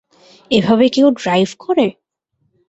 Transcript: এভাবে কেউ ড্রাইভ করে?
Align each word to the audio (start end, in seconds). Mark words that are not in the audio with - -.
এভাবে 0.51 0.85
কেউ 0.89 1.07
ড্রাইভ 1.11 1.49
করে? 1.59 1.87